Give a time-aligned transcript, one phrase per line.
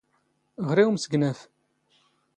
[0.67, 1.39] ⵖⵔ ⵉ ⵓⵎⵙⴳⵏⴰⴼ!